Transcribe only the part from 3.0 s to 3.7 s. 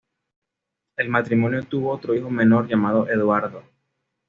Eduardo.